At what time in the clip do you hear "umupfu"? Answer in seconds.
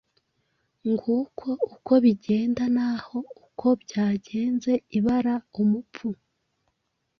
5.61-6.07